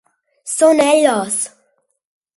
[0.53, 1.39] Són elles!